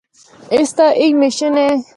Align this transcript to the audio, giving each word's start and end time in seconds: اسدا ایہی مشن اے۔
اسدا 0.57 0.85
ایہی 0.99 1.13
مشن 1.21 1.53
اے۔ 1.61 1.69